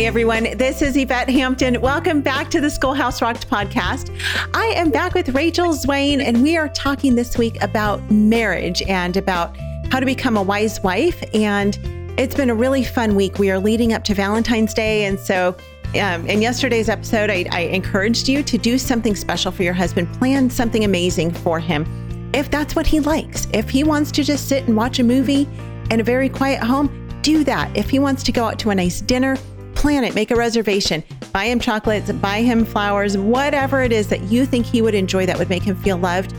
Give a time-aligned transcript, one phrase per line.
[0.00, 1.78] Hey everyone, this is Yvette Hampton.
[1.78, 4.08] Welcome back to the Schoolhouse Rocked podcast.
[4.54, 9.14] I am back with Rachel Zwain, and we are talking this week about marriage and
[9.18, 9.54] about
[9.90, 11.22] how to become a wise wife.
[11.34, 11.78] And
[12.18, 13.38] it's been a really fun week.
[13.38, 15.04] We are leading up to Valentine's Day.
[15.04, 15.54] And so,
[16.00, 20.10] um, in yesterday's episode, I, I encouraged you to do something special for your husband,
[20.14, 21.84] plan something amazing for him.
[22.32, 25.46] If that's what he likes, if he wants to just sit and watch a movie
[25.90, 26.88] in a very quiet home,
[27.20, 27.76] do that.
[27.76, 29.36] If he wants to go out to a nice dinner,
[29.80, 31.02] plan it, make a reservation,
[31.32, 35.24] buy him chocolates, buy him flowers, whatever it is that you think he would enjoy
[35.24, 36.34] that would make him feel loved.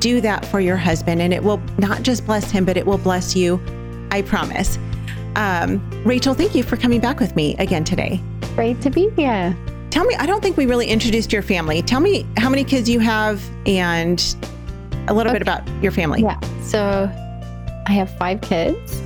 [0.00, 2.96] Do that for your husband, and it will not just bless him, but it will
[2.96, 3.60] bless you.
[4.10, 4.78] I promise.
[5.36, 8.22] Um, Rachel, thank you for coming back with me again today.
[8.54, 9.54] Great to be here.
[9.90, 11.82] Tell me, I don't think we really introduced your family.
[11.82, 14.18] Tell me how many kids you have and
[15.08, 15.34] a little okay.
[15.34, 16.22] bit about your family.
[16.22, 16.40] Yeah.
[16.62, 17.10] So
[17.86, 19.02] I have five kids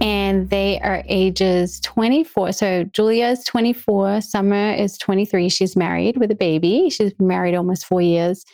[0.00, 2.52] and they are ages 24.
[2.52, 5.48] So Julia is 24, Summer is 23.
[5.48, 6.88] She's married with a baby.
[6.90, 8.44] She's been married almost four years.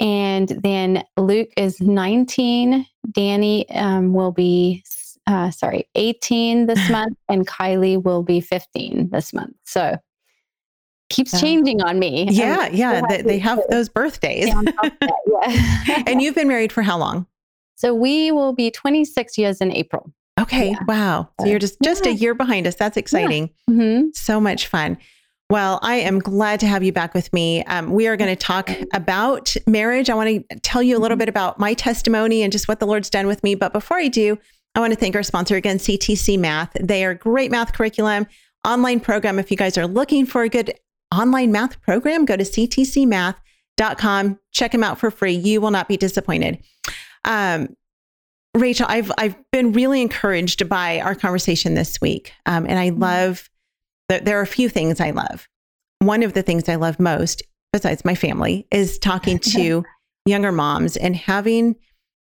[0.00, 2.86] And then Luke is 19.
[3.12, 4.84] Danny um, will be,
[5.26, 9.54] uh, sorry, 18 this month, and Kylie will be 15 this month.
[9.64, 9.96] So
[11.10, 12.26] keeps changing on me.
[12.30, 13.02] Yeah, yeah.
[13.08, 14.48] They, they have those birthdays.
[15.26, 16.02] yeah.
[16.06, 17.26] and you've been married for how long?
[17.76, 20.10] So we will be 26 years in April.
[20.46, 20.70] Okay.
[20.70, 20.78] Yeah.
[20.86, 21.28] Wow.
[21.40, 22.12] So you're just just yeah.
[22.12, 22.76] a year behind us.
[22.76, 23.50] That's exciting.
[23.68, 23.74] Yeah.
[23.74, 24.06] Mm-hmm.
[24.14, 24.98] So much fun.
[25.48, 27.62] Well, I am glad to have you back with me.
[27.64, 30.10] Um, we are going to talk about marriage.
[30.10, 31.20] I want to tell you a little mm-hmm.
[31.20, 33.54] bit about my testimony and just what the Lord's done with me.
[33.54, 34.38] But before I do,
[34.74, 36.72] I want to thank our sponsor again, CTC Math.
[36.80, 38.26] They are great math curriculum,
[38.64, 39.38] online program.
[39.38, 40.74] If you guys are looking for a good
[41.14, 44.38] online math program, go to ctcmath.com.
[44.52, 45.34] Check them out for free.
[45.34, 46.58] You will not be disappointed.
[47.24, 47.76] Um,
[48.56, 53.02] Rachel, I've I've been really encouraged by our conversation this week, um, and I mm-hmm.
[53.02, 53.50] love
[54.08, 55.46] that there are a few things I love.
[55.98, 59.84] One of the things I love most, besides my family, is talking to
[60.24, 61.76] younger moms and having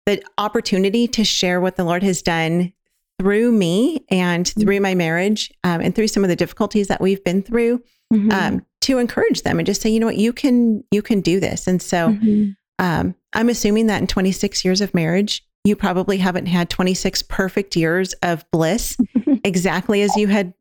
[0.05, 2.73] the opportunity to share what the Lord has done
[3.19, 4.61] through me and mm-hmm.
[4.61, 7.81] through my marriage um, and through some of the difficulties that we've been through
[8.13, 8.31] mm-hmm.
[8.31, 11.39] um, to encourage them and just say, you know what, you can you can do
[11.39, 11.65] this.
[11.65, 12.51] And so mm-hmm.
[12.79, 17.75] um, I'm assuming that in 26 years of marriage, you probably haven't had 26 perfect
[17.75, 18.97] years of bliss
[19.43, 20.53] exactly as you had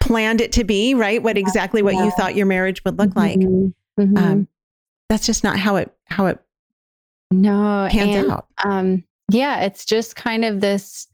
[0.00, 1.22] planned it to be, right?
[1.22, 3.38] What exactly what you thought your marriage would look like.
[3.38, 4.02] Mm-hmm.
[4.02, 4.16] mm-hmm.
[4.16, 4.48] Um,
[5.08, 6.40] that's just not how it how it
[7.30, 8.46] no pans and, out.
[8.64, 11.06] Um, yeah, it's just kind of this.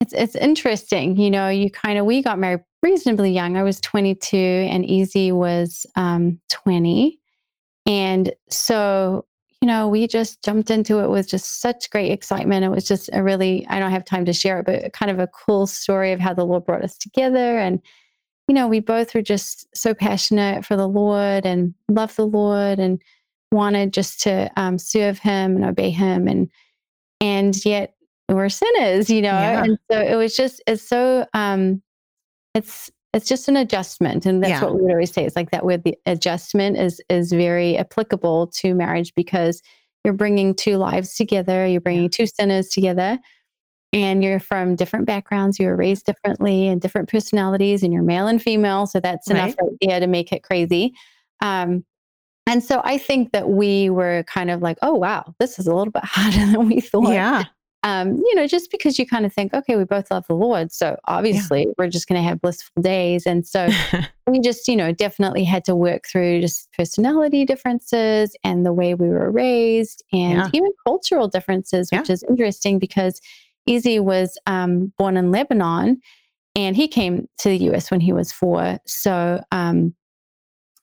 [0.00, 1.48] It's it's interesting, you know.
[1.48, 3.56] You kind of we got married reasonably young.
[3.56, 7.18] I was 22, and Easy was um, 20,
[7.86, 9.26] and so
[9.60, 12.64] you know, we just jumped into it with just such great excitement.
[12.64, 15.18] It was just a really, I don't have time to share it, but kind of
[15.18, 17.58] a cool story of how the Lord brought us together.
[17.58, 17.82] And,
[18.46, 22.78] you know, we both were just so passionate for the Lord and loved the Lord
[22.78, 23.02] and
[23.50, 26.28] wanted just to um, serve Him and obey Him.
[26.28, 26.48] And,
[27.20, 27.94] and yet
[28.28, 29.30] we're sinners, you know?
[29.30, 29.64] Yeah.
[29.64, 31.82] And so it was just, it's so, um,
[32.54, 34.62] it's, it's just an adjustment and that's yeah.
[34.62, 38.48] what we would always say it's like that word the adjustment is is very applicable
[38.48, 39.62] to marriage because
[40.04, 43.18] you're bringing two lives together you're bringing two sinners together
[43.92, 48.26] and you're from different backgrounds you were raised differently and different personalities and you're male
[48.26, 50.92] and female so that's enough right there to make it crazy
[51.40, 51.84] um,
[52.46, 55.74] and so I think that we were kind of like, oh, wow, this is a
[55.74, 57.12] little bit harder than we thought.
[57.12, 57.44] Yeah
[57.84, 60.72] um, you know, just because you kind of think, okay, we both love the Lord.
[60.72, 61.72] So obviously yeah.
[61.78, 63.24] we're just going to have blissful days.
[63.24, 63.68] And so
[64.26, 68.94] we just, you know, definitely had to work through just personality differences and the way
[68.94, 70.50] we were raised and yeah.
[70.52, 72.14] even cultural differences, which yeah.
[72.14, 73.20] is interesting because
[73.66, 76.00] Easy was um, born in Lebanon
[76.56, 78.78] and he came to the US when he was four.
[78.86, 79.94] So, um,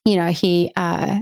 [0.06, 1.20] you know, he uh,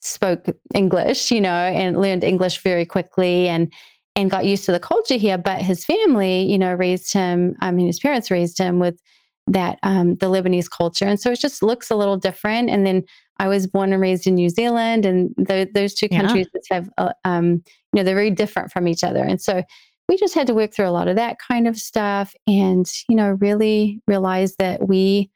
[0.00, 3.48] spoke English, you know, and learned English very quickly.
[3.48, 3.72] And
[4.16, 5.38] and got used to the culture here.
[5.38, 7.56] But his family, you know, raised him.
[7.60, 9.00] I mean, his parents raised him with
[9.46, 12.70] that um, the Lebanese culture, and so it just looks a little different.
[12.70, 13.04] And then
[13.38, 16.76] I was born and raised in New Zealand, and the, those two countries yeah.
[16.76, 17.62] have, uh, um,
[17.92, 19.22] you know, they're very different from each other.
[19.22, 19.62] And so
[20.08, 23.16] we just had to work through a lot of that kind of stuff, and you
[23.16, 25.30] know, really realize that we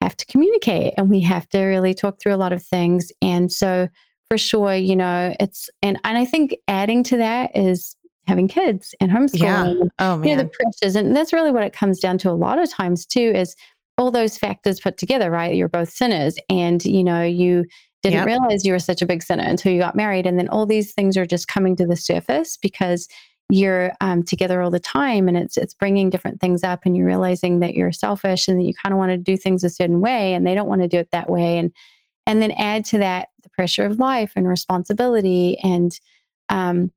[0.00, 3.10] have to communicate and we have to really talk through a lot of things.
[3.20, 3.88] And so
[4.28, 7.96] for sure, you know, it's and and I think adding to that is
[8.28, 9.40] having kids and homeschooling.
[9.40, 9.64] Yeah.
[9.64, 10.28] And, oh man.
[10.28, 10.94] You know, the pressures.
[10.94, 13.56] And that's really what it comes down to a lot of times too, is
[13.96, 15.54] all those factors put together, right?
[15.54, 17.64] You're both sinners and you know, you
[18.02, 18.26] didn't yep.
[18.26, 20.26] realize you were such a big sinner until you got married.
[20.26, 23.08] And then all these things are just coming to the surface because
[23.50, 27.06] you're um, together all the time and it's it's bringing different things up and you're
[27.06, 30.00] realizing that you're selfish and that you kind of want to do things a certain
[30.00, 31.72] way and they don't want to do it that way and
[32.26, 35.98] and then add to that the pressure of life and responsibility and
[36.50, 36.92] um,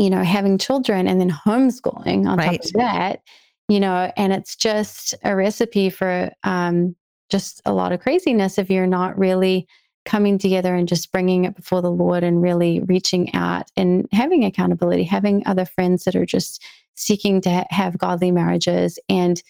[0.00, 2.60] you know having children and then homeschooling on right.
[2.62, 3.22] top of that
[3.68, 6.96] you know and it's just a recipe for um,
[7.30, 9.66] just a lot of craziness if you're not really
[10.04, 14.44] coming together and just bringing it before the Lord and really reaching out and having
[14.44, 16.64] accountability, having other friends that are just
[16.94, 18.98] seeking to ha- have godly marriages.
[19.08, 19.42] And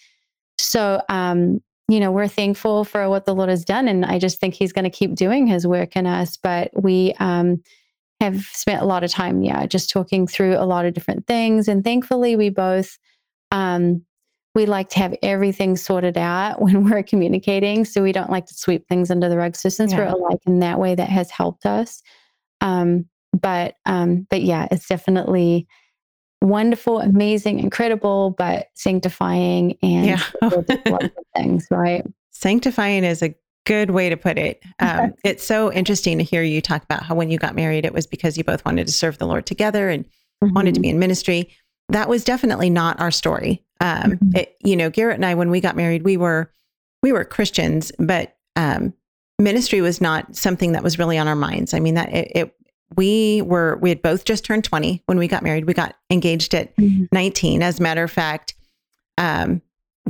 [0.59, 3.89] so, um, you know, we're thankful for what the Lord has done.
[3.89, 6.37] And I just think He's going to keep doing His work in us.
[6.37, 7.63] But we, um,
[8.21, 11.69] have spent a lot of time, yeah, just talking through a lot of different things.
[11.69, 12.99] And thankfully, we both
[13.51, 14.05] um,
[14.55, 17.85] we like to have everything sorted out when we're communicating.
[17.85, 19.57] So we don't like to sweep things under the rug.
[19.57, 19.99] So since yeah.
[19.99, 22.03] we're alike in that way, that has helped us.
[22.61, 25.67] Um, but um, but yeah, it's definitely
[26.43, 30.23] wonderful, amazing, incredible, but sanctifying and yeah.
[31.37, 32.05] things, right?
[32.31, 33.35] Sanctifying is a
[33.67, 34.63] good way to put it.
[34.79, 37.93] Um, it's so interesting to hear you talk about how when you got married, it
[37.93, 40.55] was because you both wanted to serve the Lord together and mm-hmm.
[40.55, 40.97] wanted to be mm-hmm.
[40.97, 41.51] in ministry.
[41.89, 43.65] That was definitely not our story.
[43.81, 44.37] Um, mm-hmm.
[44.37, 46.53] it, you know, Garrett and I, when we got married, we were
[47.03, 48.93] we were Christians, but um,
[49.39, 51.73] ministry was not something that was really on our minds.
[51.73, 52.55] I mean, that it, it,
[52.97, 55.65] we were we had both just turned 20 when we got married.
[55.65, 57.05] We got engaged at mm-hmm.
[57.13, 57.63] 19.
[57.63, 58.55] As a matter of fact,
[59.17, 59.63] um,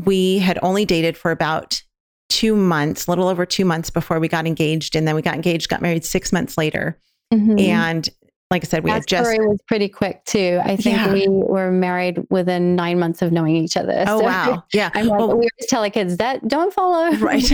[0.05, 1.83] we had only dated for about
[2.31, 5.35] two months, a little over two months before we got engaged, and then we got
[5.35, 6.99] engaged, got married six months later.
[7.33, 7.59] Mm-hmm.
[7.59, 8.09] And
[8.51, 10.61] like I said, we that had just story was pretty quick too.
[10.65, 11.13] I think yeah.
[11.13, 14.05] we were married within nine months of knowing each other.
[14.09, 14.65] Oh so wow!
[14.73, 17.11] Yeah, I'm like, we always tell our kids that don't follow.
[17.21, 17.49] Right.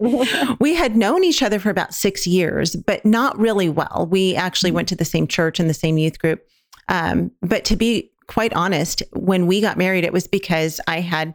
[0.60, 4.08] we had known each other for about six years, but not really well.
[4.10, 4.76] We actually mm-hmm.
[4.76, 6.46] went to the same church and the same youth group.
[6.88, 11.34] Um, but to be quite honest, when we got married, it was because I had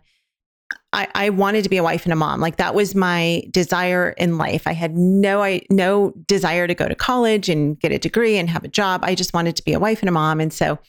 [0.94, 2.40] I, I, wanted to be a wife and a mom.
[2.40, 4.66] Like that was my desire in life.
[4.66, 8.50] I had no I no desire to go to college and get a degree and
[8.50, 9.02] have a job.
[9.04, 10.40] I just wanted to be a wife and a mom.
[10.40, 10.80] And so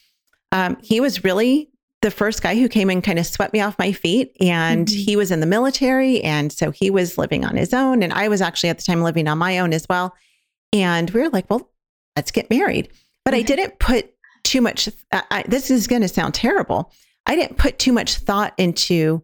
[0.53, 3.79] um, he was really the first guy who came and kind of swept me off
[3.79, 4.37] my feet.
[4.41, 4.99] And mm-hmm.
[4.99, 6.23] he was in the military.
[6.23, 8.03] And so he was living on his own.
[8.03, 10.15] And I was actually at the time living on my own as well.
[10.73, 11.71] And we were like, well,
[12.15, 12.91] let's get married.
[13.25, 14.12] But I didn't put
[14.44, 16.93] too much, I, this is going to sound terrible.
[17.27, 19.23] I didn't put too much thought into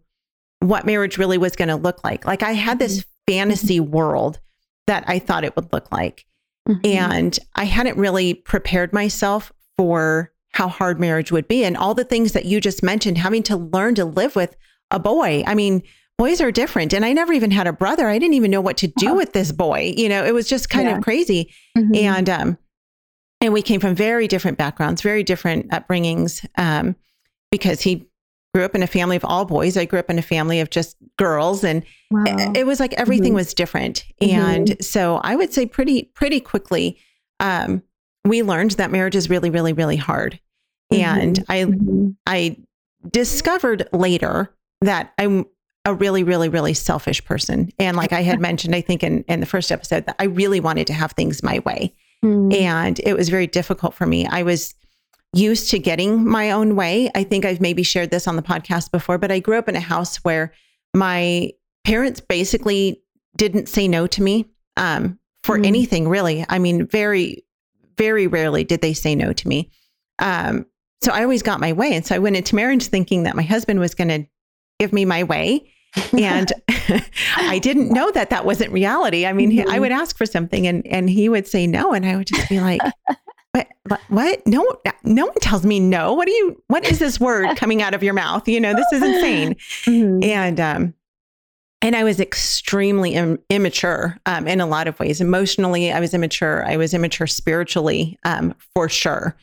[0.69, 2.25] what marriage really was going to look like.
[2.25, 3.33] Like I had this mm-hmm.
[3.33, 4.41] fantasy world
[4.87, 6.27] that I thought it would look like.
[6.69, 6.87] Mm-hmm.
[6.87, 12.05] And I hadn't really prepared myself for how hard marriage would be and all the
[12.05, 14.57] things that you just mentioned, having to learn to live with
[14.91, 15.43] a boy.
[15.47, 15.83] I mean,
[16.17, 16.95] boys are different.
[16.95, 18.09] And I never even had a brother.
[18.09, 19.17] I didn't even know what to do uh-huh.
[19.17, 19.95] with this boy.
[19.97, 20.97] You know, it was just kind yeah.
[20.97, 21.53] of crazy.
[21.77, 21.95] Mm-hmm.
[21.97, 22.59] And um
[23.41, 26.47] and we came from very different backgrounds, very different upbringings.
[26.57, 26.97] Um,
[27.51, 28.09] because he
[28.55, 29.77] grew up in a family of all boys.
[29.77, 32.53] I grew up in a family of just girls and wow.
[32.55, 33.37] it, was like everything mm-hmm.
[33.37, 34.05] was different.
[34.21, 34.81] And mm-hmm.
[34.81, 36.99] so I would say pretty pretty quickly
[37.41, 37.83] um,
[38.25, 40.39] we learned that marriage is really really really hard.
[40.93, 41.21] Mm-hmm.
[41.21, 42.11] And I mm-hmm.
[42.27, 42.57] I
[43.11, 45.47] discovered later that I'm
[45.85, 47.73] a really really really selfish person.
[47.81, 50.61] And like I had mentioned I think in in the first episode that I really
[50.61, 51.93] wanted to have things my way.
[52.25, 52.55] Mm.
[52.55, 54.27] And it was very difficult for me.
[54.27, 54.75] I was
[55.35, 57.11] used to getting my own way.
[57.15, 59.77] I think I've maybe shared this on the podcast before, but I grew up in
[59.77, 60.53] a house where
[60.95, 61.51] my
[61.85, 63.03] parents basically
[63.37, 65.67] didn't say no to me um, for mm.
[65.67, 66.45] anything, really.
[66.49, 67.45] I mean, very,
[67.99, 69.71] very rarely did they say no to me.
[70.19, 70.67] Um,
[71.03, 71.95] so I always got my way.
[71.95, 74.27] And so I went into marriage thinking that my husband was going to
[74.79, 75.71] give me my way.
[76.19, 76.53] and
[77.37, 79.27] I didn't know that that wasn't reality.
[79.27, 79.71] I mean, mm-hmm.
[79.71, 82.49] I would ask for something and and he would say no and I would just
[82.49, 82.81] be like,
[83.55, 84.47] what, what?
[84.47, 86.15] No, no one tells me no.
[86.15, 88.49] What do you, what is this word coming out of your mouth?
[88.49, 89.55] You know, this is insane.
[89.85, 90.25] Mm-hmm.
[90.25, 90.95] And, um,
[91.83, 95.21] and I was extremely Im- immature um, in a lot of ways.
[95.21, 96.65] Emotionally, I was immature.
[96.65, 99.37] I was immature spiritually, um, for sure.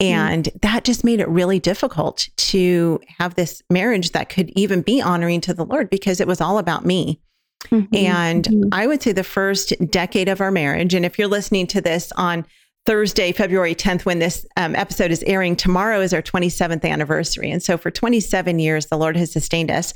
[0.00, 0.12] Mm-hmm.
[0.12, 0.58] And mm-hmm.
[0.62, 5.40] that just made it really difficult to have this marriage that could even be honoring
[5.42, 7.20] to the Lord because it was all about me.
[7.66, 7.94] Mm-hmm.
[7.96, 8.68] And mm-hmm.
[8.72, 12.12] I would say the first decade of our marriage, and if you're listening to this
[12.12, 12.46] on
[12.88, 15.56] Thursday, February 10th, when this um, episode is airing.
[15.56, 17.50] Tomorrow is our 27th anniversary.
[17.50, 19.92] And so for 27 years, the Lord has sustained us.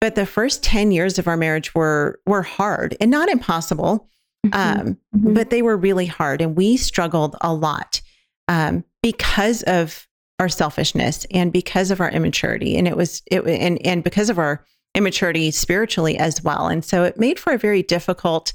[0.00, 4.08] But the first 10 years of our marriage were, were hard and not impossible,
[4.44, 4.58] mm-hmm.
[4.58, 5.34] Um, mm-hmm.
[5.34, 6.42] but they were really hard.
[6.42, 8.02] And we struggled a lot
[8.48, 10.08] um, because of
[10.40, 12.76] our selfishness and because of our immaturity.
[12.76, 14.64] And it was, it, and, and because of our
[14.96, 16.66] immaturity spiritually as well.
[16.66, 18.52] And so it made for a very difficult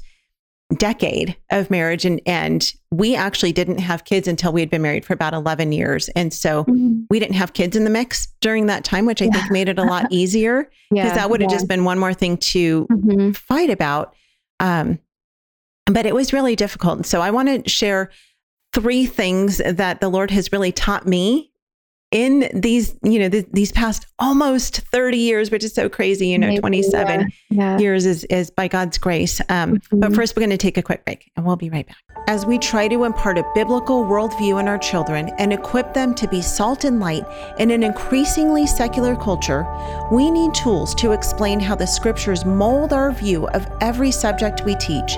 [0.76, 5.04] decade of marriage and and we actually didn't have kids until we had been married
[5.04, 7.02] for about 11 years and so mm-hmm.
[7.10, 9.32] we didn't have kids in the mix during that time which i yeah.
[9.32, 11.56] think made it a lot easier because yeah, that would have yeah.
[11.56, 13.32] just been one more thing to mm-hmm.
[13.32, 14.14] fight about
[14.60, 14.98] um,
[15.86, 18.10] but it was really difficult and so i want to share
[18.72, 21.51] three things that the lord has really taught me
[22.12, 26.38] in these, you know, th- these past almost 30 years, which is so crazy, you
[26.38, 27.78] know, Maybe, 27 yeah, yeah.
[27.78, 29.40] years is, is by God's grace.
[29.48, 30.00] Um, mm-hmm.
[30.00, 31.96] But first, we're going to take a quick break and we'll be right back.
[32.28, 36.28] As we try to impart a biblical worldview in our children and equip them to
[36.28, 37.24] be salt and light
[37.58, 39.66] in an increasingly secular culture,
[40.12, 44.76] we need tools to explain how the scriptures mold our view of every subject we
[44.76, 45.16] teach.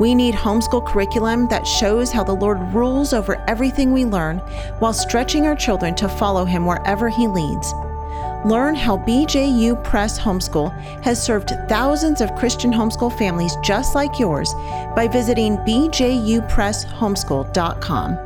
[0.00, 4.38] We need homeschool curriculum that shows how the Lord rules over everything we learn
[4.78, 7.74] while stretching our children to follow Him wherever He leads.
[8.46, 14.54] Learn how BJU Press Homeschool has served thousands of Christian homeschool families just like yours
[14.96, 18.18] by visiting bjupresshomeschool.com.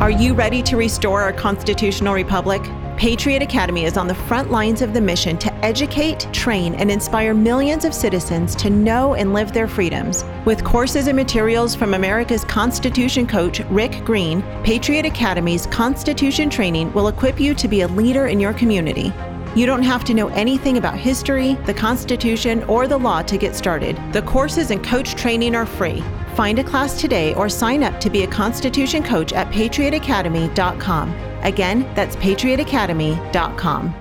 [0.00, 2.62] Are you ready to restore our constitutional republic?
[2.96, 7.34] Patriot Academy is on the front lines of the mission to educate, train, and inspire
[7.34, 10.22] millions of citizens to know and live their freedoms.
[10.46, 17.08] With courses and materials from America's Constitution coach, Rick Green, Patriot Academy's Constitution training will
[17.08, 19.12] equip you to be a leader in your community.
[19.54, 23.54] You don't have to know anything about history, the Constitution, or the law to get
[23.54, 23.98] started.
[24.14, 26.02] The courses and coach training are free.
[26.36, 31.14] Find a class today or sign up to be a Constitution coach at patriotacademy.com.
[31.42, 33.94] Again, that's patriotacademy.com.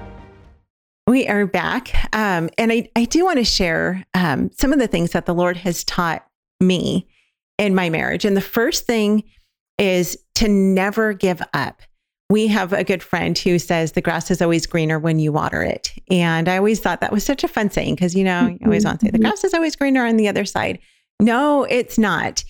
[1.08, 2.16] We are back.
[2.16, 5.34] Um, and I, I do want to share um, some of the things that the
[5.34, 6.29] Lord has taught
[6.60, 7.08] me
[7.58, 8.26] in my marriage.
[8.26, 9.24] And the first thing
[9.78, 11.82] is to never give up.
[12.30, 15.64] We have a good friend who says the grass is always greener when you water
[15.64, 15.92] it.
[16.12, 18.86] And I always thought that was such a fun saying because, you know, you always
[18.86, 19.28] want to say the mm-hmm.
[19.28, 20.80] grass is always greener on the other side.
[21.20, 22.44] No, it's not.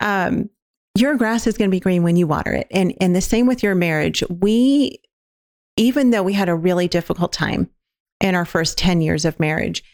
[0.00, 0.48] Um,
[0.96, 2.66] your grass is going to be green when you water it.
[2.70, 4.24] And and the same with your marriage.
[4.30, 5.00] We
[5.76, 7.68] even though we had a really difficult time
[8.20, 9.84] in our first 10 years of marriage,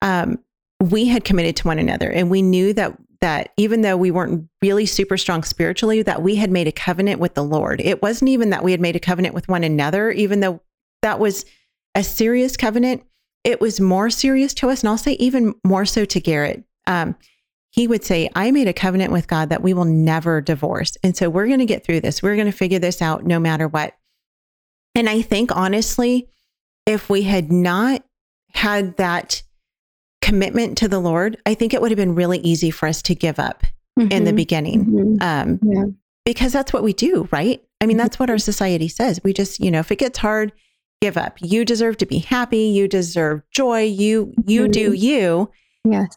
[0.00, 0.38] um,
[0.82, 4.48] we had committed to one another and we knew that that even though we weren't
[4.60, 7.80] really super strong spiritually, that we had made a covenant with the Lord.
[7.80, 10.60] It wasn't even that we had made a covenant with one another, even though
[11.02, 11.44] that was
[11.94, 13.04] a serious covenant.
[13.44, 16.64] It was more serious to us, and I'll say even more so to Garrett.
[16.88, 17.14] Um,
[17.70, 20.96] he would say, I made a covenant with God that we will never divorce.
[21.04, 22.24] And so we're going to get through this.
[22.24, 23.96] We're going to figure this out no matter what.
[24.96, 26.28] And I think honestly,
[26.86, 28.04] if we had not
[28.52, 29.42] had that
[30.22, 33.14] commitment to the Lord, I think it would have been really easy for us to
[33.14, 33.64] give up
[33.98, 34.10] mm-hmm.
[34.10, 34.36] in the mm-hmm.
[34.36, 34.86] beginning.
[34.86, 35.16] Mm-hmm.
[35.20, 35.84] Um, yeah.
[36.24, 37.62] Because that's what we do, right?
[37.80, 38.40] I mean, that's what our mm-hmm.
[38.40, 39.20] society says.
[39.24, 40.52] We just, you know, if it gets hard,
[41.00, 41.38] give up.
[41.42, 42.62] You deserve to be happy.
[42.62, 43.82] You deserve joy.
[43.82, 45.04] You, you do mm-hmm.
[45.04, 45.50] you.
[45.84, 46.16] Yes.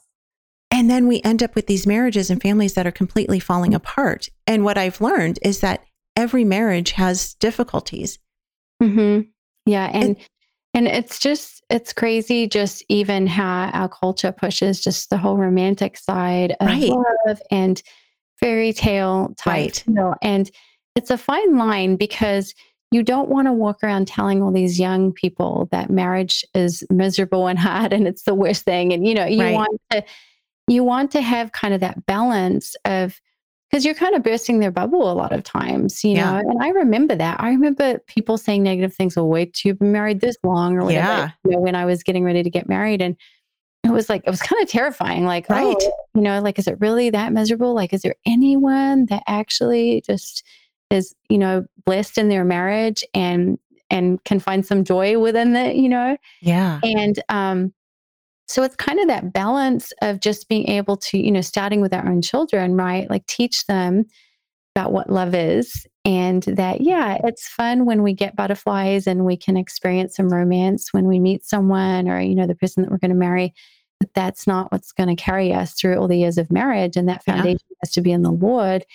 [0.70, 4.30] And then we end up with these marriages and families that are completely falling apart.
[4.46, 5.84] And what I've learned is that
[6.16, 8.20] every marriage has difficulties.
[8.84, 9.22] Mm-hmm.
[9.66, 9.90] Yeah.
[9.92, 10.18] And, and
[10.76, 16.56] it's just, it's crazy just even how our culture pushes just the whole romantic side
[16.60, 16.90] of right.
[16.90, 17.82] love and
[18.40, 19.54] fairy tale type.
[19.54, 19.84] Right.
[19.88, 20.52] You know, and
[20.96, 22.54] it's a fine line because
[22.92, 27.48] you don't want to walk around telling all these young people that marriage is miserable
[27.48, 28.94] and hard and it's the worst thing.
[28.94, 29.54] And, you know, you right.
[29.54, 30.04] want to,
[30.68, 33.20] you want to have kind of that balance of
[33.76, 36.32] because you're kind of bursting their bubble a lot of times, you yeah.
[36.32, 36.50] know.
[36.50, 37.42] And I remember that.
[37.42, 39.18] I remember people saying negative things.
[39.18, 41.06] Oh, wait, you've been married this long, or whatever.
[41.06, 41.32] Yeah.
[41.44, 43.18] You know, when I was getting ready to get married, and
[43.84, 45.26] it was like it was kind of terrifying.
[45.26, 47.74] Like, right, oh, you know, like is it really that miserable?
[47.74, 50.46] Like, is there anyone that actually just
[50.90, 55.76] is, you know, blessed in their marriage and and can find some joy within it,
[55.76, 56.16] you know?
[56.40, 56.80] Yeah.
[56.82, 57.74] And um,
[58.48, 61.94] so it's kind of that balance of just being able to, you know, starting with
[61.94, 63.10] our own children, right?
[63.10, 64.06] Like teach them
[64.76, 69.36] about what love is and that, yeah, it's fun when we get butterflies and we
[69.36, 73.00] can experience some romance when we meet someone or, you know, the person that we're
[73.00, 73.54] going to marry.
[74.00, 76.98] But that's not what's going to carry us through all the years of marriage.
[76.98, 77.78] And that foundation yeah.
[77.82, 78.86] has to be in the Lord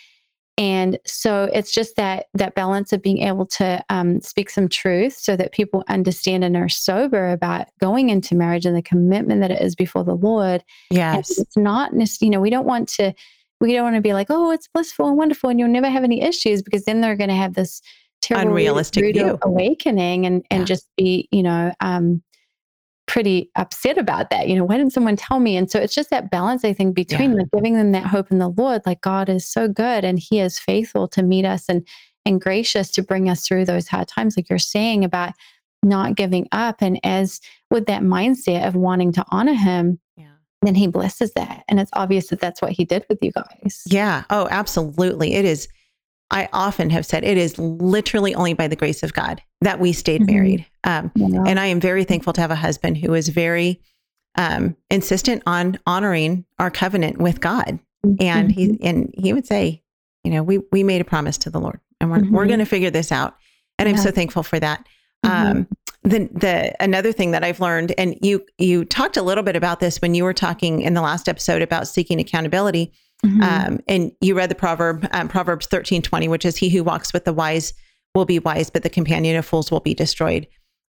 [0.61, 5.15] and so it's just that that balance of being able to um, speak some truth
[5.15, 9.51] so that people understand and are sober about going into marriage and the commitment that
[9.51, 10.63] it is before the lord.
[10.91, 11.31] Yes.
[11.31, 13.15] and it's not you know we don't want to
[13.63, 16.05] we don't want to be like oh it's blissful and wonderful and you'll never have
[16.05, 17.81] any issues because then they're going to have this
[18.21, 20.67] terrible unrealistic awakening and and yeah.
[20.67, 22.23] just be you know um,
[23.11, 24.47] pretty upset about that.
[24.47, 25.57] You know, why didn't someone tell me?
[25.57, 27.39] And so it's just that balance, I think, between yeah.
[27.39, 30.39] like giving them that hope in the Lord, like God is so good and He
[30.39, 31.85] is faithful to meet us and
[32.25, 35.33] and gracious to bring us through those hard times, like you're saying about
[35.83, 36.83] not giving up.
[36.83, 40.35] And as with that mindset of wanting to honor Him, yeah.
[40.63, 41.65] then he blesses that.
[41.67, 43.83] And it's obvious that that's what he did with you guys.
[43.87, 44.23] Yeah.
[44.31, 45.35] Oh, absolutely.
[45.35, 45.67] It is.
[46.31, 49.93] I often have said it is literally only by the grace of God that we
[49.93, 50.35] stayed mm-hmm.
[50.35, 50.67] married.
[50.85, 51.45] Um, yeah.
[51.47, 53.81] And I am very thankful to have a husband who is very
[54.37, 57.79] um, insistent on honoring our covenant with God.
[58.07, 58.23] Mm-hmm.
[58.23, 59.83] And he and he would say,
[60.25, 62.35] you know, we we made a promise to the Lord, and we're mm-hmm.
[62.35, 63.37] we're going to figure this out.
[63.79, 63.95] And yeah.
[63.95, 64.87] I'm so thankful for that.
[65.25, 65.51] Mm-hmm.
[65.51, 65.69] Um,
[66.03, 69.81] the the another thing that I've learned, and you you talked a little bit about
[69.81, 72.93] this when you were talking in the last episode about seeking accountability,
[73.25, 73.43] mm-hmm.
[73.43, 77.13] um, and you read the proverb um, Proverbs thirteen twenty, which is, "He who walks
[77.13, 77.73] with the wise
[78.15, 80.47] will be wise, but the companion of fools will be destroyed."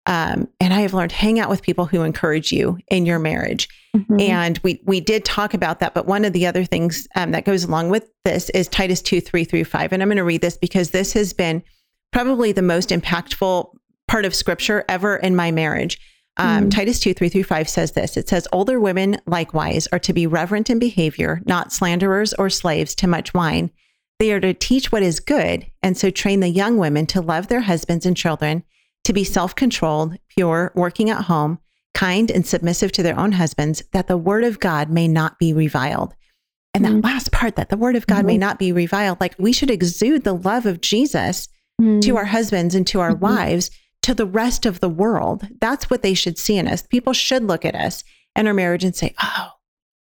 [0.07, 3.69] Um, and I have learned hang out with people who encourage you in your marriage.
[3.97, 4.21] Mm-hmm.
[4.21, 7.45] And we we did talk about that, but one of the other things um, that
[7.45, 10.43] goes along with this is Titus two three through five, and I'm going to read
[10.43, 11.63] this because this has been
[12.13, 13.69] probably the most impactful
[14.09, 15.99] part of scripture ever in my marriage.
[16.37, 16.71] Um, mm.
[16.71, 18.17] Titus 2, 3 through 5 says this.
[18.17, 22.95] It says, Older women likewise are to be reverent in behavior, not slanderers or slaves
[22.97, 23.71] to much wine.
[24.19, 27.49] They are to teach what is good, and so train the young women to love
[27.49, 28.65] their husbands and children,
[29.05, 31.59] to be self controlled, pure, working at home,
[31.95, 35.53] kind, and submissive to their own husbands, that the word of God may not be
[35.53, 36.15] reviled.
[36.73, 37.05] And that mm.
[37.05, 38.27] last part, that the word of God mm-hmm.
[38.27, 41.49] may not be reviled, like we should exude the love of Jesus
[42.01, 43.25] to our husbands and to our mm-hmm.
[43.25, 43.71] wives
[44.07, 45.49] to the rest of the world.
[45.61, 46.81] That's what they should see in us.
[46.81, 48.05] People should look at us
[48.37, 49.49] and our marriage and say, oh,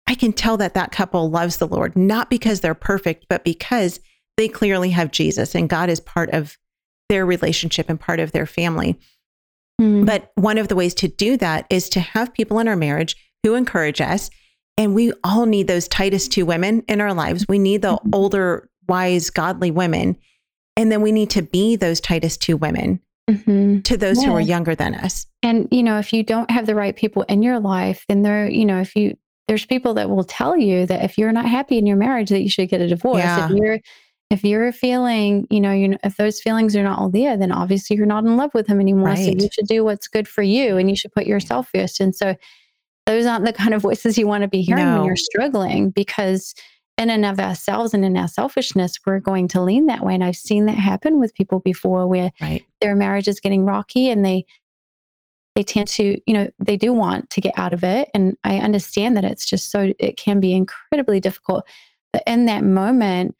[0.06, 4.00] I can tell that that couple loves the Lord, not because they're perfect, but because
[4.38, 6.56] they clearly have Jesus and God is part of
[7.10, 9.00] their relationship and part of their family.
[9.82, 10.06] Mm.
[10.06, 13.16] But one of the ways to do that is to have people in our marriage
[13.42, 14.30] who encourage us.
[14.78, 17.48] And we all need those Titus 2 women in our lives.
[17.50, 18.14] We need the mm-hmm.
[18.14, 20.16] older, wise, godly women.
[20.78, 23.82] And then we need to be those Titus 2 women mm-hmm.
[23.82, 24.30] to those yeah.
[24.30, 25.26] who are younger than us.
[25.44, 28.50] And, you know, if you don't have the right people in your life, then there,
[28.50, 29.18] you know, if you,
[29.48, 32.42] there's people that will tell you that if you're not happy in your marriage, that
[32.42, 33.20] you should get a divorce.
[33.20, 33.46] Yeah.
[33.46, 33.80] If you're,
[34.30, 37.52] if you're feeling, you know, you know, if those feelings are not all there, then
[37.52, 39.10] obviously you're not in love with him anymore.
[39.10, 39.18] Right.
[39.18, 42.00] So you should do what's good for you and you should put yourself first.
[42.00, 42.36] And so
[43.08, 44.98] those aren't the kind of voices you want to be hearing no.
[44.98, 46.54] when you're struggling because
[47.00, 50.14] in and of ourselves and in our selfishness, we're going to lean that way.
[50.14, 52.64] And I've seen that happen with people before where right.
[52.82, 54.46] Their marriage is getting rocky and they
[55.56, 58.10] they tend to, you know, they do want to get out of it.
[58.14, 61.68] And I understand that it's just so it can be incredibly difficult.
[62.14, 63.36] But in that moment,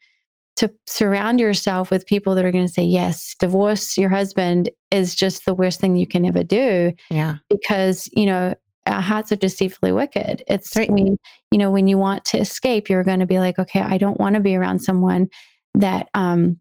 [0.56, 5.14] to surround yourself with people that are going to say, yes, divorce your husband is
[5.14, 6.92] just the worst thing you can ever do.
[7.10, 7.36] Yeah.
[7.48, 8.54] Because, you know,
[8.86, 10.42] our hearts are deceitfully wicked.
[10.48, 10.90] It's right.
[10.90, 11.16] when,
[11.50, 14.20] you know, when you want to escape, you're going to be like, okay, I don't
[14.20, 15.28] want to be around someone
[15.74, 16.59] that um,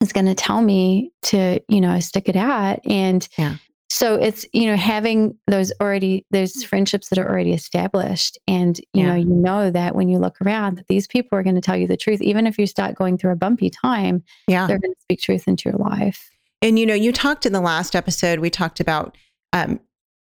[0.00, 2.80] is going to tell me to, you know, stick it out.
[2.86, 3.56] And yeah.
[3.90, 8.38] so it's, you know, having those already, those friendships that are already established.
[8.46, 9.06] And, you yeah.
[9.08, 11.76] know, you know that when you look around, that these people are going to tell
[11.76, 12.22] you the truth.
[12.22, 14.66] Even if you start going through a bumpy time, yeah.
[14.66, 16.30] they're going to speak truth into your life.
[16.62, 19.16] And, you know, you talked in the last episode, we talked about
[19.52, 19.80] um,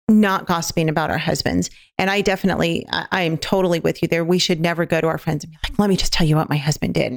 [0.08, 1.70] not gossiping about our husbands.
[1.98, 4.24] And I definitely, I, am totally with you there.
[4.24, 6.36] We should never go to our friends and be like, let me just tell you
[6.36, 7.12] what my husband did.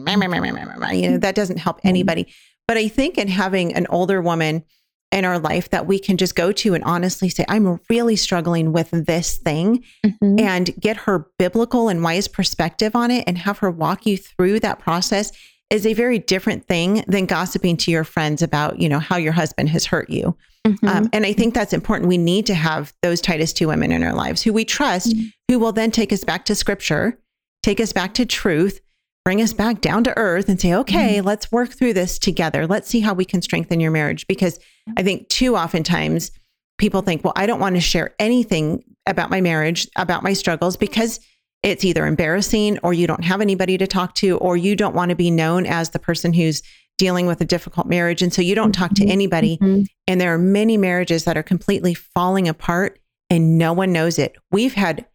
[1.03, 1.89] You know, that doesn't help mm-hmm.
[1.89, 2.33] anybody.
[2.69, 4.63] But I think in having an older woman
[5.11, 8.73] in our life that we can just go to and honestly say, I'm really struggling
[8.73, 10.39] with this thing mm-hmm.
[10.39, 14.59] and get her biblical and wise perspective on it and have her walk you through
[14.59, 15.31] that process
[15.71, 19.33] is a very different thing than gossiping to your friends about, you know, how your
[19.33, 20.37] husband has hurt you.
[20.67, 20.87] Mm-hmm.
[20.87, 22.07] Um, and I think that's important.
[22.07, 25.25] We need to have those Titus 2 women in our lives who we trust, mm-hmm.
[25.47, 27.17] who will then take us back to scripture,
[27.63, 28.79] take us back to truth,
[29.25, 31.27] bring us back down to earth and say, okay, mm-hmm.
[31.27, 32.65] let's work through this together.
[32.65, 34.27] Let's see how we can strengthen your marriage.
[34.27, 34.59] Because
[34.97, 36.31] I think too oftentimes
[36.77, 40.77] people think, well, I don't want to share anything about my marriage, about my struggles,
[40.77, 41.19] because
[41.61, 45.09] it's either embarrassing or you don't have anybody to talk to, or you don't want
[45.09, 46.61] to be known as the person who's
[46.97, 48.21] dealing with a difficult marriage.
[48.21, 49.11] And so you don't talk to mm-hmm.
[49.11, 49.57] anybody.
[49.57, 49.83] Mm-hmm.
[50.07, 54.35] And there are many marriages that are completely falling apart and no one knows it.
[54.51, 55.05] We've had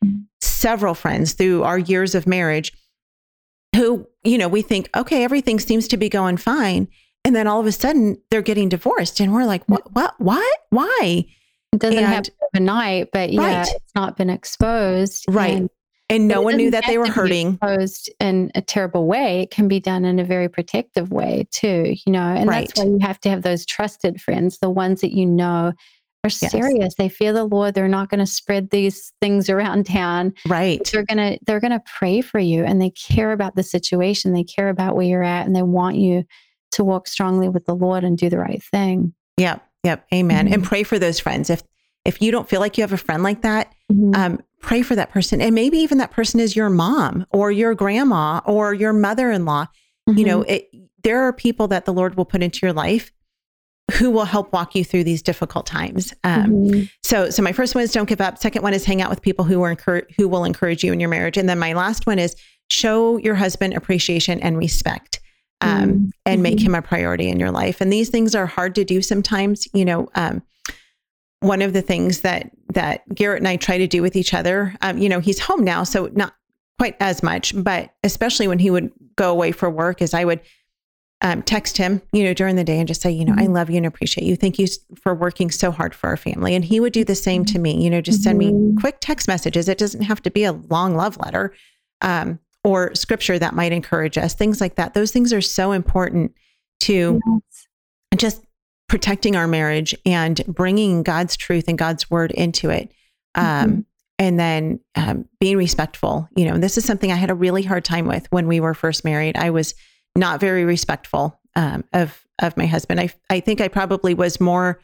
[0.40, 2.72] several friends through our years of marriage
[4.24, 6.88] you know, we think, okay, everything seems to be going fine.
[7.24, 9.20] And then all of a sudden they're getting divorced.
[9.20, 10.58] And we're like, what, what, what?
[10.70, 11.26] Why?
[11.72, 13.68] It doesn't and, happen overnight, but yeah, right.
[13.68, 15.24] it's not been exposed.
[15.28, 15.54] Right.
[15.54, 15.70] And
[16.10, 19.68] and no one knew that they were hurting exposed in a terrible way it can
[19.68, 22.68] be done in a very protective way too you know and right.
[22.68, 25.72] that's why you have to have those trusted friends the ones that you know
[26.24, 26.50] are yes.
[26.50, 30.90] serious they fear the lord they're not going to spread these things around town right
[30.92, 34.32] they're going to they're going to pray for you and they care about the situation
[34.32, 36.24] they care about where you're at and they want you
[36.72, 40.54] to walk strongly with the lord and do the right thing yep yep amen mm-hmm.
[40.54, 41.62] and pray for those friends if
[42.04, 44.14] if you don't feel like you have a friend like that mm-hmm.
[44.14, 45.40] um, pray for that person.
[45.40, 49.44] And maybe even that person is your mom or your grandma or your mother in
[49.44, 49.66] law.
[50.08, 50.18] Mm-hmm.
[50.18, 50.50] You know, mm-hmm.
[50.50, 50.70] it,
[51.02, 53.12] there are people that the Lord will put into your life
[53.92, 56.14] who will help walk you through these difficult times.
[56.24, 56.82] Um, mm-hmm.
[57.02, 58.38] So, so my first one is don't give up.
[58.38, 59.76] Second one is hang out with people who are
[60.16, 61.36] who will encourage you in your marriage.
[61.36, 62.34] And then my last one is
[62.70, 65.20] show your husband appreciation and respect.
[65.60, 66.04] Um, mm-hmm.
[66.26, 66.66] and make mm-hmm.
[66.66, 67.80] him a priority in your life.
[67.80, 69.66] And these things are hard to do sometimes.
[69.72, 70.42] You know, um,
[71.40, 74.74] one of the things that that Garrett and I try to do with each other.
[74.82, 76.34] Um, you know, he's home now, so not
[76.78, 80.40] quite as much, but especially when he would go away for work, is I would
[81.24, 83.44] um, text him, you know, during the day and just say, you know, mm-hmm.
[83.44, 84.37] I love you and appreciate you.
[84.37, 86.54] Thank you for working so hard for our family.
[86.54, 88.74] And he would do the same to me, you know, just send mm-hmm.
[88.74, 89.66] me quick text messages.
[89.66, 91.54] It doesn't have to be a long love letter
[92.02, 94.92] um, or scripture that might encourage us, things like that.
[94.92, 96.34] Those things are so important
[96.80, 97.66] to yes.
[98.16, 98.44] just
[98.90, 102.92] protecting our marriage and bringing God's truth and God's word into it.
[103.34, 103.80] Um, mm-hmm.
[104.18, 106.28] And then um, being respectful.
[106.37, 108.74] You know, this is something I had a really hard time with when we were
[108.74, 109.38] first married.
[109.38, 109.74] I was
[110.16, 113.00] not very respectful um, of of my husband.
[113.00, 114.81] I I think I probably was more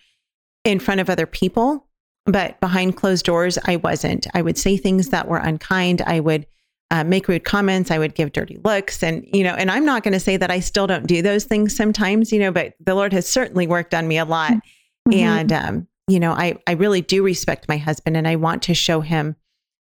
[0.65, 1.87] in front of other people,
[2.27, 4.27] but behind closed doors, I wasn't.
[4.35, 6.03] I would say things that were unkind.
[6.03, 6.47] I would
[6.91, 7.91] uh, make rude comments.
[7.91, 9.03] I would give dirty looks.
[9.03, 11.45] And, you know, and I'm not going to say that I still don't do those
[11.45, 14.53] things sometimes, you know, but the Lord has certainly worked on me a lot.
[14.53, 15.13] Mm-hmm.
[15.13, 18.75] And, um, you know, I, I really do respect my husband and I want to
[18.75, 19.37] show him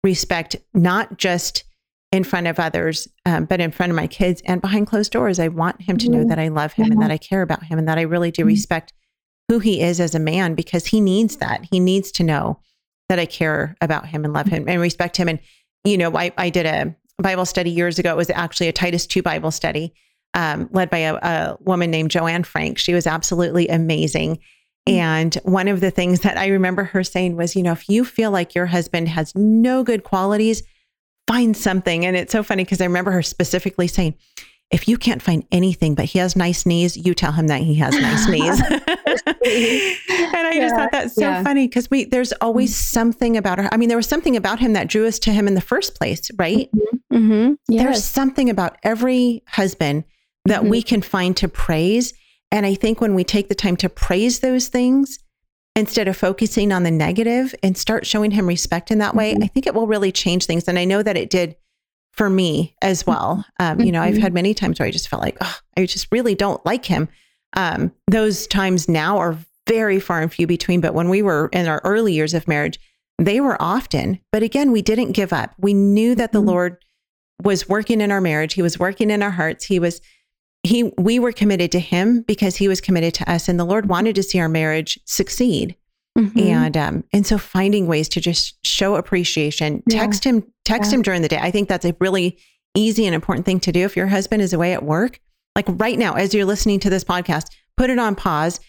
[0.04, 1.64] respect, not just
[2.12, 5.40] in front of others, um, but in front of my kids and behind closed doors.
[5.40, 6.30] I want him to know mm-hmm.
[6.30, 8.42] that I love him and that I care about him and that I really do
[8.42, 8.50] mm-hmm.
[8.50, 8.94] respect
[9.48, 11.66] who he is as a man because he needs that.
[11.72, 12.60] He needs to know
[13.08, 15.30] that I care about him and love him and respect him.
[15.30, 15.40] And
[15.84, 18.12] you know, I, I did a Bible study years ago.
[18.12, 19.94] It was actually a Titus 2 Bible study
[20.34, 22.78] um, led by a, a, woman named Joanne Frank.
[22.78, 24.38] She was absolutely amazing.
[24.88, 24.94] Mm-hmm.
[24.94, 28.06] And one of the things that I remember her saying was, you know, if you
[28.06, 30.64] feel like your husband has no good qualities,
[31.28, 32.06] find something.
[32.06, 34.16] And it's so funny because I remember her specifically saying,
[34.72, 37.76] if you can't find anything but he has nice knees, you tell him that he
[37.76, 38.60] has nice knees.
[38.62, 41.44] and I yeah, just thought that's so yeah.
[41.44, 43.00] funny because we there's always mm-hmm.
[43.00, 43.70] something about her.
[43.72, 45.96] I mean, there was something about him that drew us to him in the first
[45.96, 46.70] place, right?
[46.72, 47.18] Mm-hmm.
[47.18, 47.54] Mm-hmm.
[47.68, 47.84] Yes.
[47.84, 50.06] There's something about every husband
[50.46, 50.88] that we mm-hmm.
[50.88, 52.14] can find to praise.
[52.52, 55.20] And I think when we take the time to praise those things
[55.76, 59.44] instead of focusing on the negative and start showing him respect in that way, mm-hmm.
[59.44, 60.68] I think it will really change things.
[60.68, 61.56] And I know that it did
[62.12, 63.46] for me as well.
[63.60, 64.24] Um, you know, I've mm-hmm.
[64.24, 67.08] had many times where I just felt like, oh, I just really don't like him.
[67.54, 70.82] Um, those times now are very far and few between.
[70.82, 72.80] But when we were in our early years of marriage,
[73.18, 74.20] they were often.
[74.32, 75.54] But again, we didn't give up.
[75.58, 76.50] We knew that the mm-hmm.
[76.50, 76.78] Lord
[77.44, 78.54] was working in our marriage.
[78.54, 79.66] He was working in our hearts.
[79.66, 80.02] He was
[80.64, 83.90] he we were committed to him because he was committed to us and the Lord
[83.90, 85.76] wanted to see our marriage succeed.
[86.18, 86.40] Mm-hmm.
[86.40, 90.02] And um, and so finding ways to just show appreciation, yeah.
[90.02, 90.98] text him, text yeah.
[90.98, 91.40] him during the day.
[91.42, 92.38] I think that's a really
[92.76, 95.20] easy and important thing to do if your husband is away at work.
[95.56, 97.46] Like right now, as you're listening to this podcast,
[97.78, 98.60] put it on pause,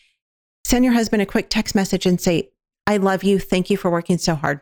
[0.64, 2.50] send your husband a quick text message and say,
[2.86, 3.38] I love you.
[3.38, 4.60] Thank you for working so hard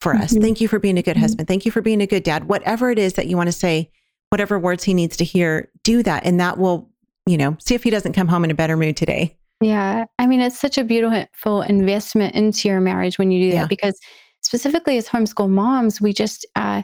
[0.00, 0.22] for mm-hmm.
[0.22, 0.36] us.
[0.36, 1.22] Thank you for being a good mm-hmm.
[1.22, 1.48] husband.
[1.48, 2.48] Thank you for being a good dad.
[2.48, 3.90] Whatever it is that you want to say,
[4.30, 6.24] whatever words he needs to hear, do that.
[6.24, 6.90] And that will,
[7.26, 9.36] you know, see if he doesn't come home in a better mood today.
[9.60, 10.06] Yeah.
[10.18, 13.98] I mean, it's such a beautiful investment into your marriage when you do that because
[14.42, 16.82] specifically as homeschool moms, we just, uh,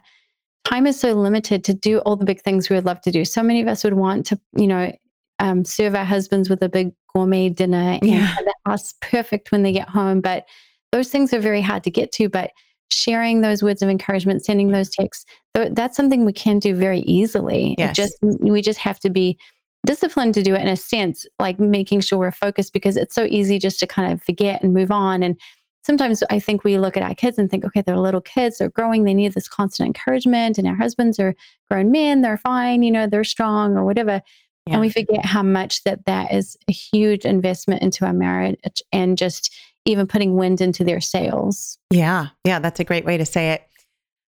[0.65, 3.25] time is so limited to do all the big things we would love to do.
[3.25, 4.93] So many of us would want to, you know,
[5.41, 8.35] um, serve our husbands with a big gourmet dinner and yeah.
[8.39, 10.21] the house perfect when they get home.
[10.21, 10.45] But
[10.93, 12.29] those things are very hard to get to.
[12.29, 12.51] But
[12.91, 15.25] sharing those words of encouragement, sending those texts,
[15.55, 17.75] that's something we can do very easily.
[17.79, 17.97] Yes.
[17.97, 19.39] Just we just have to be
[19.87, 23.25] disciplined to do it in a sense, like making sure we're focused because it's so
[23.25, 25.23] easy just to kind of forget and move on.
[25.23, 25.39] And
[25.83, 28.69] sometimes I think we look at our kids and think, okay, they're little kids, they're
[28.69, 31.35] growing, they need this constant encouragement, and our husbands are
[31.71, 34.21] grown men, they're fine, you know, they're strong or whatever.
[34.69, 34.75] Yeah.
[34.75, 39.17] And we forget how much that that is a huge investment into our marriage and
[39.17, 39.55] just
[39.87, 41.79] even putting wind into their sails.
[41.91, 42.27] Yeah.
[42.45, 42.59] Yeah.
[42.59, 43.63] That's a great way to say it.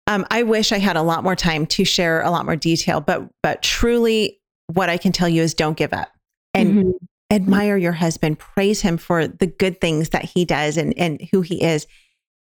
[0.08, 3.00] Um, I wish I had a lot more time to share a lot more detail,
[3.00, 6.10] but but truly what I can tell you is don't give up
[6.54, 6.92] and mm-hmm.
[7.32, 11.42] admire your husband, praise him for the good things that he does and, and who
[11.42, 11.88] he is.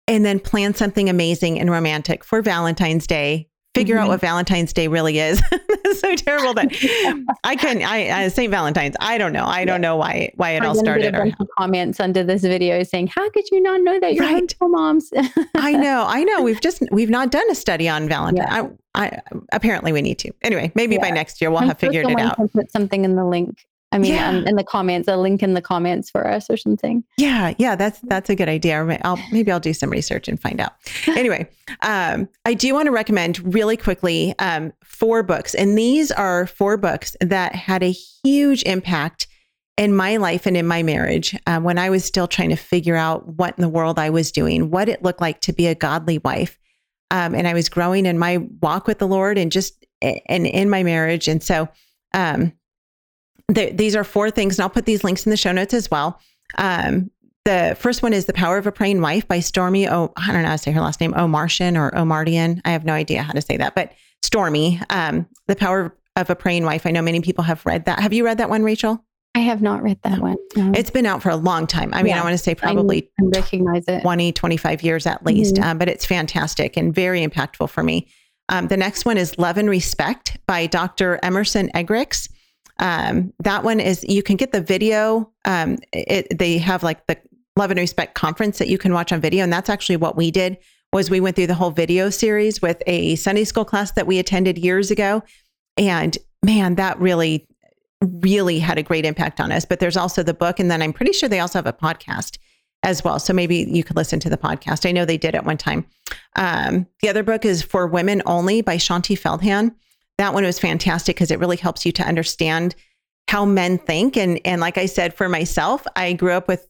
[0.08, 3.48] And then plan something amazing and romantic for Valentine's Day.
[3.74, 4.04] Figure mm-hmm.
[4.04, 5.42] out what Valentine's Day really is.
[5.86, 7.82] It's so terrible that I couldn't.
[7.82, 8.50] I, St.
[8.50, 8.96] Valentine's.
[9.00, 9.44] I don't know.
[9.44, 11.14] I don't know why why it I'm all started.
[11.14, 14.42] Or comments under this video saying, "How could you not know that you're right.
[14.42, 15.12] homeschool moms?"
[15.54, 16.04] I know.
[16.08, 16.42] I know.
[16.42, 18.46] We've just we've not done a study on Valentine.
[18.46, 18.68] Yeah.
[18.94, 19.20] I, I,
[19.52, 20.32] apparently we need to.
[20.42, 21.02] Anyway, maybe yeah.
[21.02, 22.36] by next year we'll I'm have figured it out.
[22.36, 23.58] Can put something in the link
[23.94, 24.28] I mean, yeah.
[24.28, 27.04] um, in the comments, a link in the comments for us or something.
[27.16, 28.84] Yeah, yeah, that's that's a good idea.
[29.04, 30.72] I'll maybe I'll do some research and find out.
[31.06, 31.48] anyway,
[31.80, 36.76] um, I do want to recommend really quickly um, four books, and these are four
[36.76, 39.28] books that had a huge impact
[39.76, 42.96] in my life and in my marriage uh, when I was still trying to figure
[42.96, 45.74] out what in the world I was doing, what it looked like to be a
[45.76, 46.58] godly wife.
[47.12, 50.68] Um, and I was growing in my walk with the Lord and just and in
[50.68, 51.28] my marriage.
[51.28, 51.68] And so
[52.12, 52.52] um,
[53.48, 55.90] the, these are four things, and I'll put these links in the show notes as
[55.90, 56.20] well.
[56.56, 57.10] Um,
[57.44, 60.42] the first one is The Power of a Praying Wife by Stormy Oh, I don't
[60.42, 62.60] know how to say her last name, Omartian or Omardian.
[62.64, 66.34] I have no idea how to say that, but Stormy, um, The Power of a
[66.34, 66.86] Praying Wife.
[66.86, 68.00] I know many people have read that.
[68.00, 69.04] Have you read that one, Rachel?
[69.34, 70.36] I have not read that one.
[70.56, 70.72] No.
[70.74, 71.92] It's been out for a long time.
[71.92, 74.02] I mean, yeah, I want to say probably I recognize it.
[74.02, 75.70] 20, 25 years at least, mm-hmm.
[75.70, 78.06] um, but it's fantastic and very impactful for me.
[78.48, 81.18] Um, the next one is Love and Respect by Dr.
[81.22, 82.28] Emerson Eggerichs.
[82.78, 85.32] Um, that one is, you can get the video.
[85.44, 87.16] Um, it, they have like the
[87.56, 89.44] Love and Respect conference that you can watch on video.
[89.44, 90.58] And that's actually what we did
[90.92, 94.18] was we went through the whole video series with a Sunday school class that we
[94.18, 95.22] attended years ago.
[95.76, 97.46] And man, that really
[98.22, 99.64] really had a great impact on us.
[99.64, 100.60] But there's also the book.
[100.60, 102.38] And then I'm pretty sure they also have a podcast
[102.82, 103.18] as well.
[103.18, 104.86] So maybe you could listen to the podcast.
[104.86, 105.86] I know they did at one time.
[106.36, 109.74] Um, the other book is For Women Only by Shaunti Feldhahn.
[110.18, 112.74] That one was fantastic because it really helps you to understand
[113.28, 114.16] how men think.
[114.16, 116.68] And and like I said, for myself, I grew up with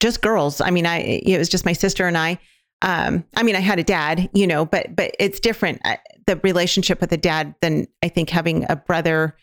[0.00, 0.60] just girls.
[0.60, 2.38] I mean, I it was just my sister and I.
[2.82, 5.80] Um, I mean, I had a dad, you know, but but it's different.
[6.26, 9.36] The relationship with a dad than I think having a brother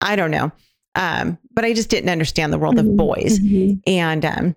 [0.00, 0.52] I don't know.
[0.94, 2.90] Um, but I just didn't understand the world mm-hmm.
[2.90, 3.38] of boys.
[3.38, 3.80] Mm-hmm.
[3.86, 4.56] And um,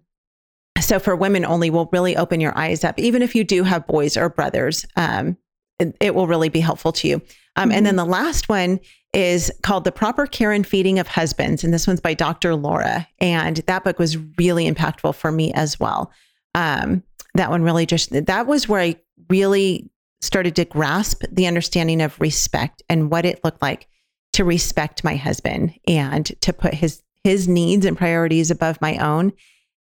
[0.80, 3.00] so for women only will really open your eyes up.
[3.00, 5.38] Even if you do have boys or brothers, um,
[5.80, 7.22] it, it, will really be helpful to you.
[7.58, 7.72] Mm-hmm.
[7.72, 7.98] And then mm-hmm.
[7.98, 8.80] the last one
[9.14, 11.64] is called The Proper Care and Feeding of Husbands.
[11.64, 12.56] And this one's by Dr.
[12.56, 13.08] Laura.
[13.20, 16.12] And that book was really impactful for me as well.
[16.56, 17.04] Um,
[17.36, 18.96] that one really just, that was where I
[19.30, 19.90] really
[20.22, 23.88] started to grasp the understanding of respect and what it looked like
[24.34, 29.32] to respect my husband and to put his his needs and priorities above my own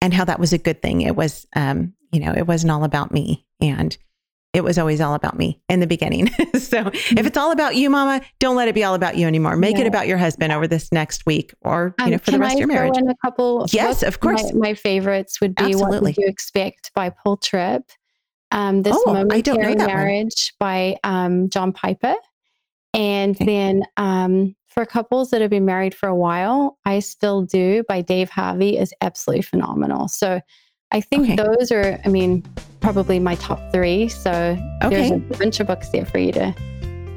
[0.01, 2.83] and how that was a good thing it was um you know it wasn't all
[2.83, 3.97] about me and
[4.53, 7.89] it was always all about me in the beginning so if it's all about you
[7.89, 9.83] mama don't let it be all about you anymore make yeah.
[9.83, 12.51] it about your husband over this next week or you um, know for the rest
[12.51, 15.65] I of your marriage in a couple yes of course my, my favorites would be
[15.65, 15.89] Absolutely.
[15.89, 17.83] what would you expect by paul tripp
[18.51, 20.67] um, this oh, momentary marriage one.
[20.67, 22.15] by um, john piper
[22.93, 23.45] and okay.
[23.45, 28.01] then um, for couples that have been married for a while, I Still Do by
[28.01, 30.07] Dave Harvey is absolutely phenomenal.
[30.07, 30.41] So
[30.93, 31.35] I think okay.
[31.35, 32.45] those are, I mean,
[32.79, 34.07] probably my top three.
[34.07, 34.31] So
[34.83, 35.09] okay.
[35.09, 36.55] there's a bunch of books there for you to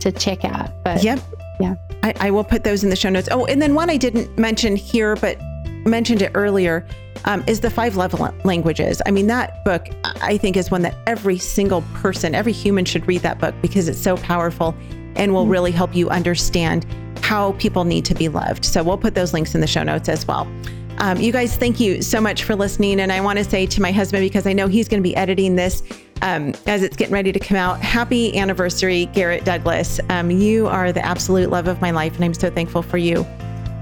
[0.01, 0.71] to check out.
[0.85, 1.21] But yep.
[1.61, 1.75] Yeah.
[2.03, 3.29] I, I will put those in the show notes.
[3.31, 5.39] Oh, and then one I didn't mention here, but
[5.87, 6.87] mentioned it earlier,
[7.25, 9.01] um, is the five love languages.
[9.07, 13.07] I mean, that book I think is one that every single person, every human should
[13.07, 14.75] read that book because it's so powerful
[15.17, 16.87] and will really help you understand
[17.23, 18.65] how people need to be loved.
[18.65, 20.47] So we'll put those links in the show notes as well.
[20.99, 23.01] Um, you guys, thank you so much for listening.
[23.01, 25.15] And I want to say to my husband, because I know he's going to be
[25.17, 25.83] editing this
[26.23, 30.01] um, as it's getting ready to come out, happy anniversary, Garrett Douglas.
[30.09, 33.27] Um, you are the absolute love of my life, and I'm so thankful for you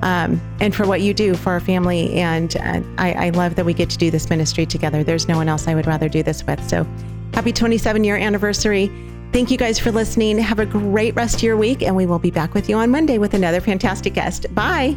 [0.03, 2.13] um, and for what you do for our family.
[2.15, 5.05] And uh, I, I love that we get to do this ministry together.
[5.05, 6.63] There's no one else I would rather do this with.
[6.69, 6.87] So
[7.33, 8.91] happy 27 year anniversary.
[9.33, 10.39] Thank you guys for listening.
[10.39, 12.91] Have a great rest of your week, and we will be back with you on
[12.91, 14.53] Monday with another fantastic guest.
[14.55, 14.97] Bye.